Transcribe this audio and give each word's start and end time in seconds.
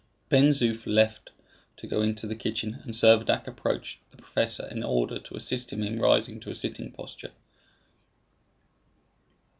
Ben 0.29 0.45
Zoof 0.45 0.87
left 0.87 1.29
to 1.77 1.85
go 1.85 2.01
into 2.01 2.25
the 2.25 2.35
kitchen, 2.35 2.79
and 2.83 2.95
Servadac 2.95 3.45
approached 3.45 3.99
the 4.09 4.17
professor 4.17 4.65
in 4.67 4.81
order 4.83 5.19
to 5.19 5.35
assist 5.37 5.71
him 5.71 5.83
in 5.83 5.99
rising 6.01 6.39
to 6.39 6.49
a 6.49 6.55
sitting 6.55 6.89
posture. 6.91 7.33